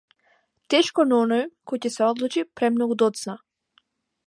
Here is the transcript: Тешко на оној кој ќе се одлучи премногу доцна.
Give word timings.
Тешко 0.73 1.03
на 1.09 1.19
оној 1.25 1.43
кој 1.71 1.83
ќе 1.85 1.93
се 1.97 2.01
одлучи 2.07 2.45
премногу 2.61 3.01
доцна. 3.05 3.39